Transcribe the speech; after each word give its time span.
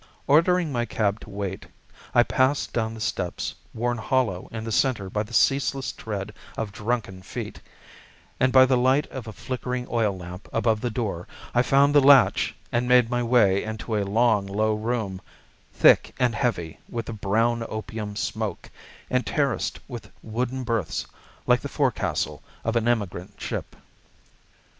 Ordering 0.25 0.71
my 0.71 0.83
cab 0.85 1.19
to 1.19 1.29
wait, 1.29 1.67
I 2.15 2.23
passed 2.23 2.73
down 2.73 2.95
the 2.95 2.99
steps, 2.99 3.53
worn 3.71 3.99
hollow 3.99 4.49
in 4.51 4.63
the 4.63 4.71
centre 4.71 5.11
by 5.11 5.21
the 5.21 5.31
ceaseless 5.31 5.91
tread 5.91 6.33
of 6.57 6.71
drunken 6.71 7.21
feet; 7.21 7.59
and 8.39 8.51
by 8.51 8.65
the 8.65 8.77
light 8.77 9.05
of 9.11 9.27
a 9.27 9.31
flickering 9.31 9.85
oil 9.91 10.17
lamp 10.17 10.49
above 10.51 10.81
the 10.81 10.89
door 10.89 11.27
I 11.53 11.61
found 11.61 11.93
the 11.93 12.01
latch 12.01 12.55
and 12.71 12.87
made 12.87 13.11
my 13.11 13.21
way 13.21 13.63
into 13.63 13.95
a 13.95 14.01
long, 14.03 14.47
low 14.47 14.73
room, 14.73 15.21
thick 15.71 16.15
and 16.17 16.33
heavy 16.33 16.79
with 16.89 17.05
the 17.05 17.13
brown 17.13 17.63
opium 17.69 18.15
smoke, 18.15 18.71
and 19.07 19.23
terraced 19.23 19.79
with 19.87 20.09
wooden 20.23 20.63
berths, 20.63 21.05
like 21.45 21.59
the 21.61 21.69
forecastle 21.69 22.41
of 22.63 22.75
an 22.75 22.87
emigrant 22.87 23.39
ship. 23.39 23.75